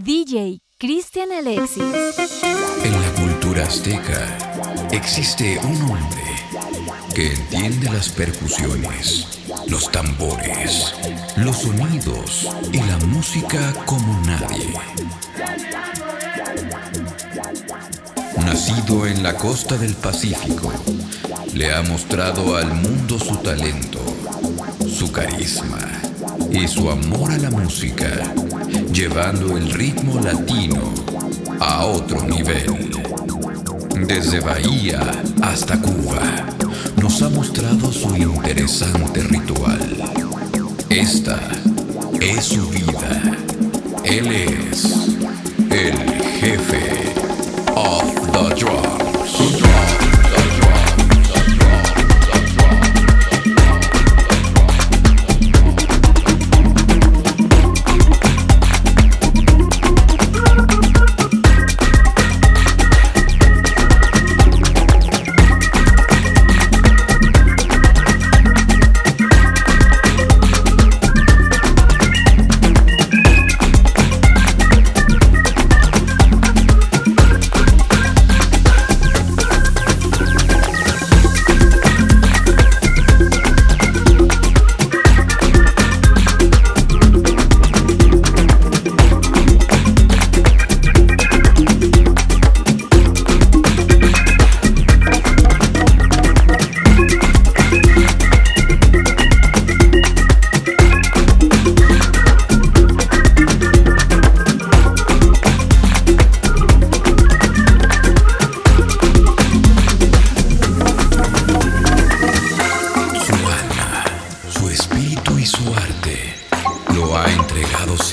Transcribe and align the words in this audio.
DJ 0.00 0.60
Cristian 0.78 1.32
Alexis. 1.32 1.82
En 1.82 2.92
la 2.92 3.12
cultura 3.20 3.64
azteca 3.64 4.88
existe 4.92 5.58
un 5.58 5.82
hombre 5.90 6.22
que 7.12 7.32
entiende 7.32 7.90
las 7.90 8.08
percusiones, 8.08 9.26
los 9.66 9.90
tambores, 9.90 10.94
los 11.36 11.56
sonidos 11.56 12.48
y 12.72 12.78
la 12.78 12.96
música 13.08 13.74
como 13.86 14.20
nadie. 14.24 14.72
Nacido 18.36 19.04
en 19.04 19.24
la 19.24 19.34
costa 19.34 19.76
del 19.76 19.94
Pacífico, 19.96 20.72
le 21.54 21.74
ha 21.74 21.82
mostrado 21.82 22.56
al 22.56 22.72
mundo 22.72 23.18
su 23.18 23.34
talento, 23.38 23.98
su 24.88 25.10
carisma 25.10 25.80
y 26.52 26.68
su 26.68 26.88
amor 26.88 27.32
a 27.32 27.38
la 27.38 27.50
música, 27.50 28.32
llevando 28.92 29.56
el 29.56 29.70
ritmo 29.70 30.20
latino 30.20 30.92
a 31.60 31.84
otro 31.84 32.22
nivel. 32.22 32.90
Desde 34.06 34.40
Bahía 34.40 35.00
hasta 35.42 35.80
Cuba, 35.80 36.20
nos 37.00 37.22
ha 37.22 37.28
mostrado 37.28 37.92
su 37.92 38.14
interesante 38.16 39.22
ritual. 39.22 39.80
Esta 40.88 41.38
es 42.20 42.44
su 42.44 42.68
vida. 42.70 43.36
Él 44.04 44.32
es 44.32 44.84
el 45.70 45.96
jefe 46.40 47.12
of 47.74 48.04
the 48.32 48.54
drums. 48.54 50.07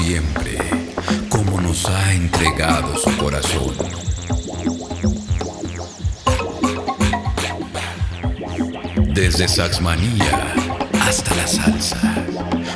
Siempre, 0.05 0.59
como 1.29 1.59
nos 1.59 1.83
ha 1.87 2.13
entregado 2.13 2.95
su 2.95 3.17
corazón. 3.17 3.73
Desde 9.15 9.47
Saxmanía 9.47 10.53
hasta 11.01 11.33
la 11.33 11.47
salsa, 11.47 12.13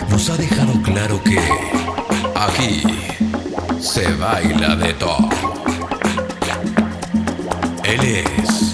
nos 0.10 0.28
ha 0.32 0.38
dejado 0.38 0.82
claro 0.82 1.22
que 1.24 1.40
aquí 2.34 2.82
se 3.80 4.12
baila 4.16 4.76
de 4.76 4.94
todo. 4.96 5.30
Él 7.84 8.26
es 8.26 8.74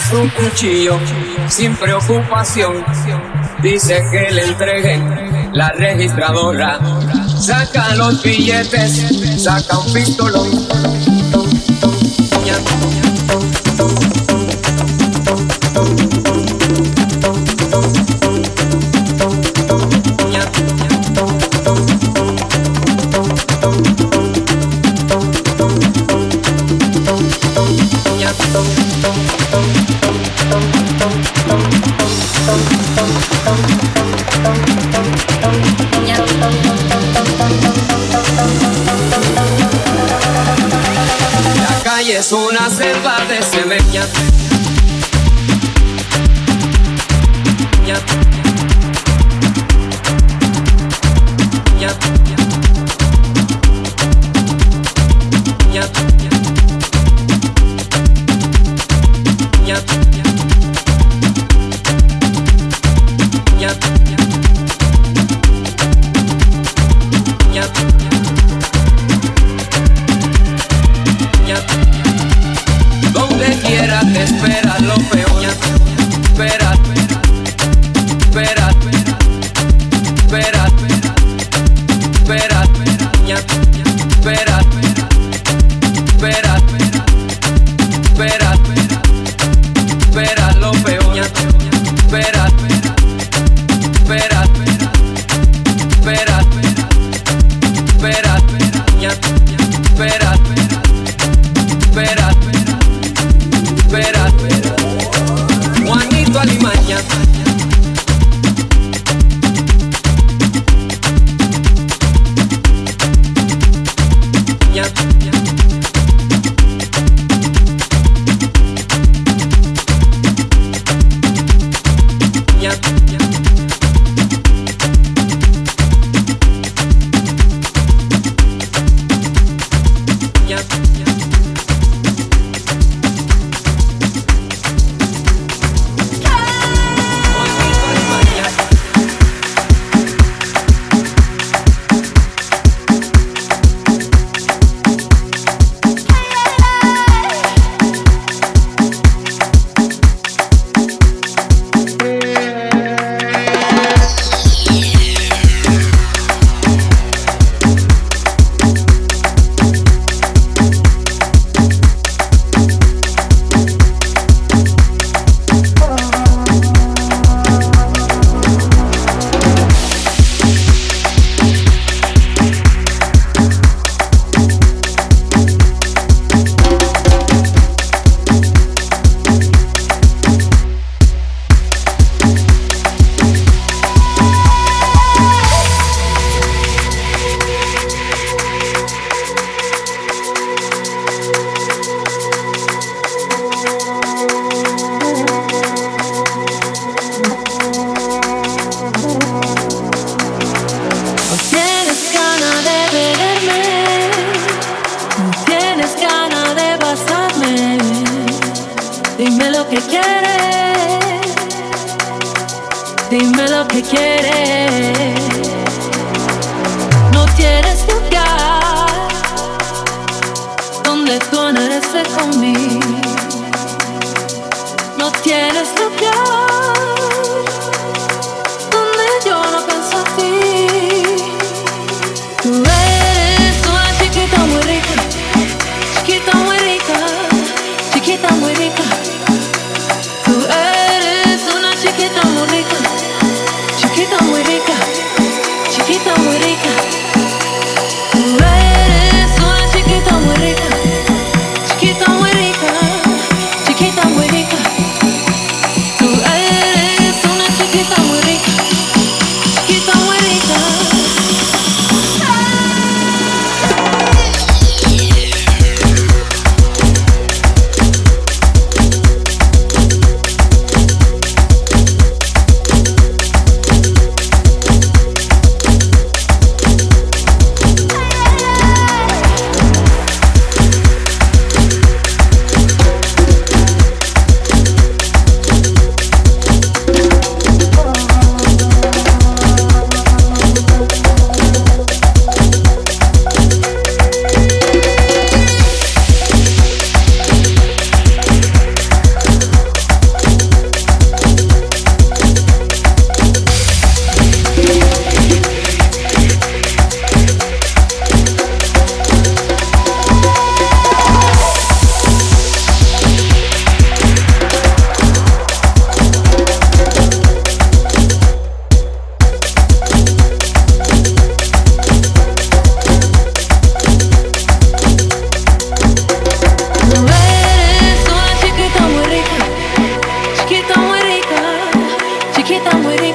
Su 0.00 0.30
cuchillo 0.32 0.98
sin 1.48 1.74
preocupación. 1.76 2.84
Dice 3.62 4.04
que 4.10 4.30
le 4.30 4.44
entreguen 4.44 5.50
la 5.52 5.70
registradora. 5.70 6.78
Saca 7.38 7.94
los 7.94 8.22
billetes, 8.22 9.42
saca 9.42 9.78
un 9.78 9.92
pistolón. 9.92 10.68
up. 51.88 52.17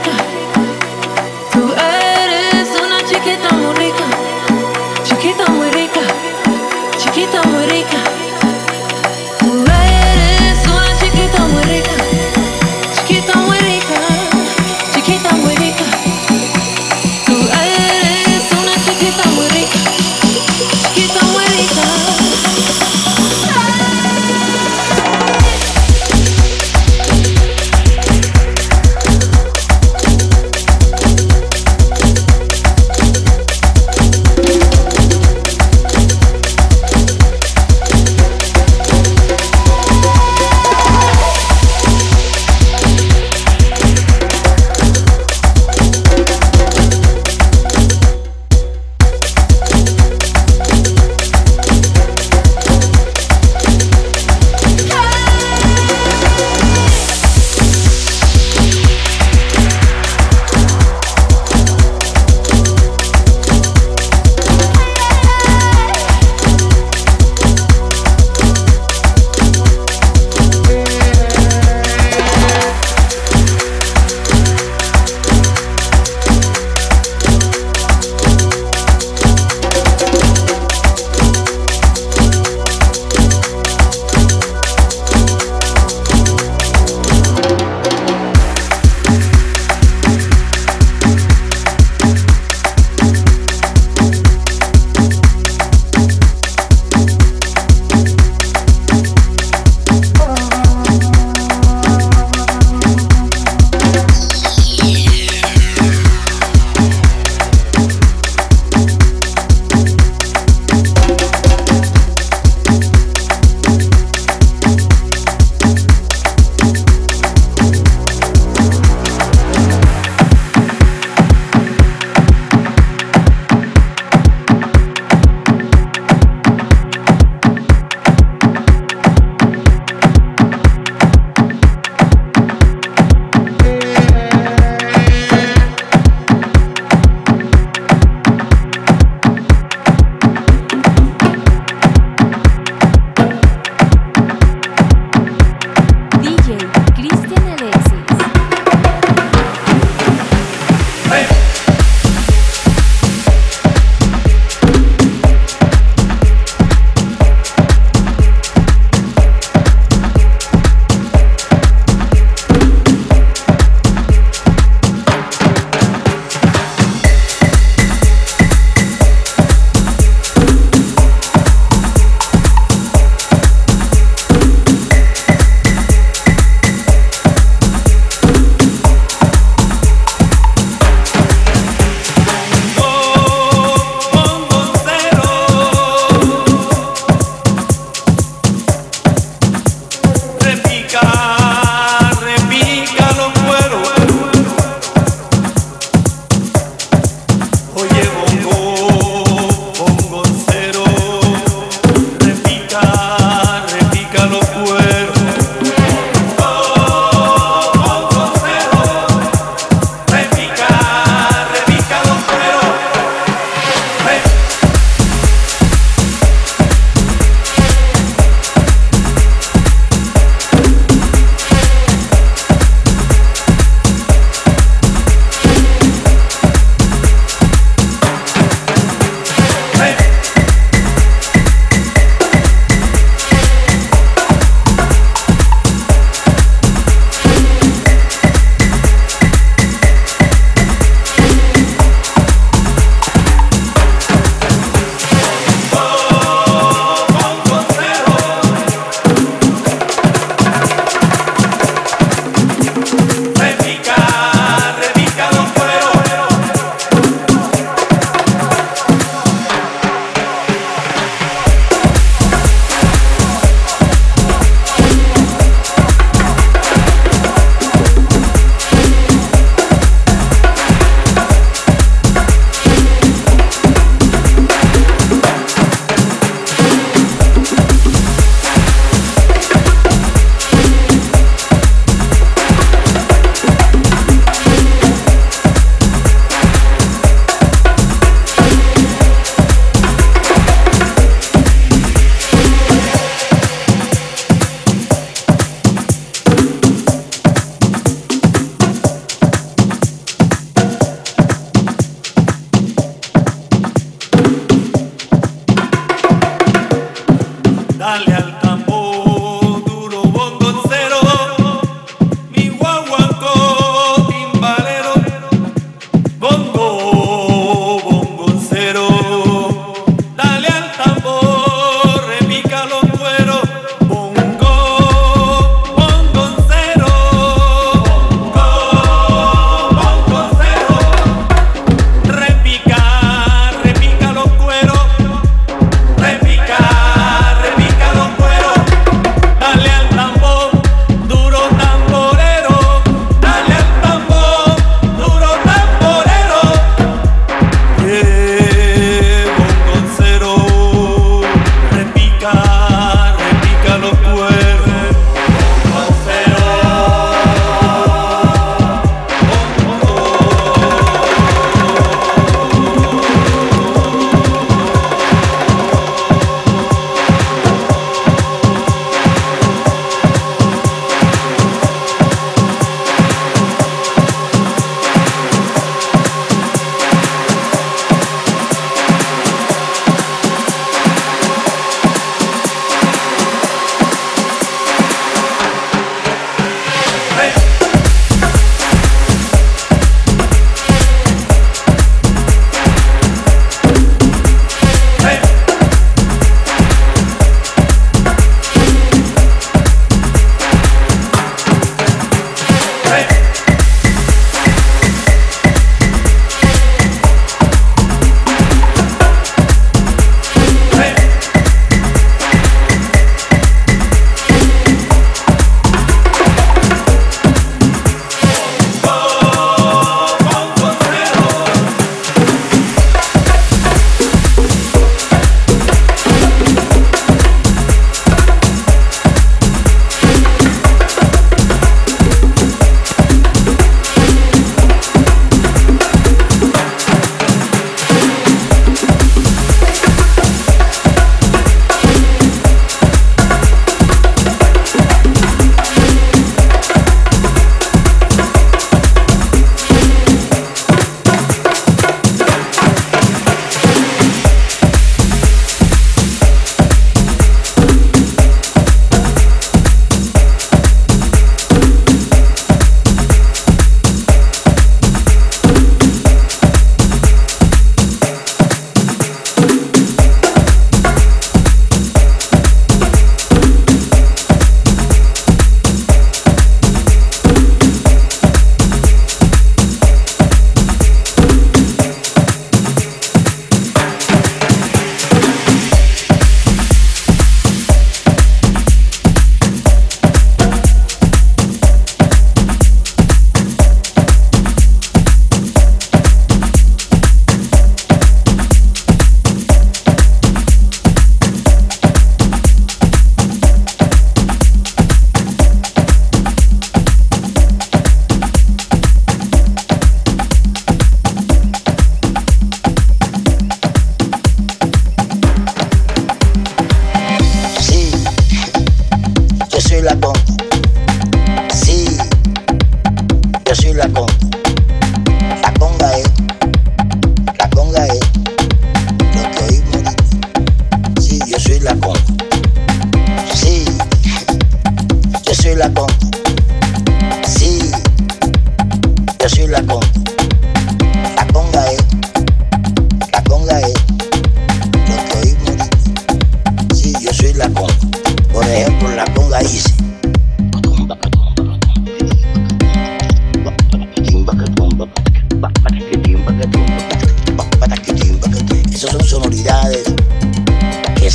good. 0.03 0.32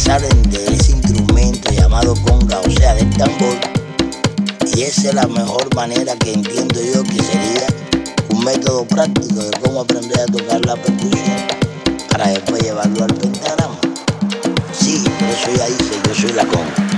salen 0.09 0.43
de 0.51 0.65
ese 0.75 0.93
instrumento 0.93 1.71
llamado 1.71 2.15
conga, 2.27 2.61
o 2.61 2.71
sea, 2.71 2.95
del 2.95 3.11
tambor. 3.11 3.59
Y 4.75 4.81
esa 4.81 5.09
es 5.09 5.15
la 5.15 5.27
mejor 5.27 5.75
manera 5.75 6.17
que 6.17 6.33
entiendo 6.33 6.81
yo 6.81 7.03
que 7.03 7.23
sería 7.23 7.67
un 8.31 8.43
método 8.43 8.87
práctico 8.87 9.35
de 9.35 9.51
cómo 9.61 9.83
aprender 9.83 10.19
a 10.21 10.25
tocar 10.25 10.65
la 10.65 10.77
percusión 10.77 11.37
para 12.11 12.29
después 12.29 12.63
llevarlo 12.63 13.05
al 13.05 13.15
pentagrama. 13.17 13.79
Sí, 14.73 15.05
por 15.19 15.29
eso 15.29 15.51
ya 15.59 15.69
yo 16.09 16.15
soy 16.15 16.33
la 16.33 16.47
conga. 16.47 16.98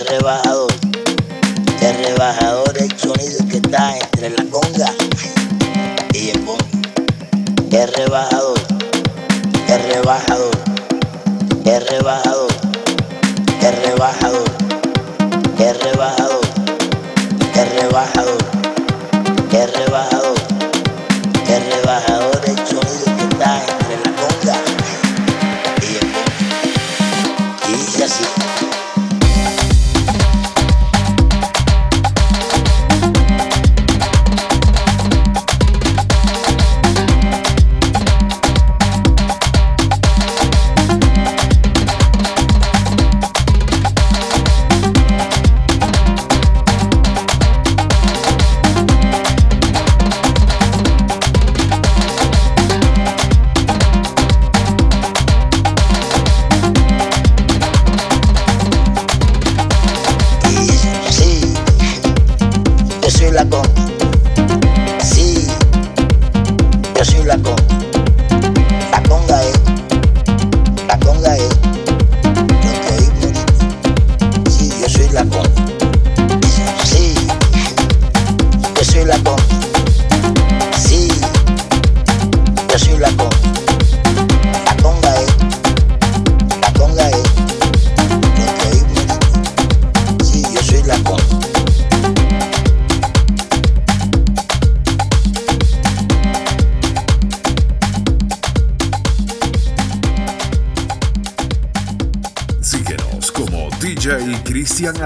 Rebajador, 0.00 0.70
es 1.80 1.96
rebajador 2.06 2.59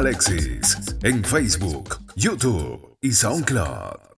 Alexis 0.05 0.77
en 1.03 1.25
Facebook, 1.25 1.99
YouTube 2.15 2.99
y 3.01 3.11
SoundCloud. 3.11 4.04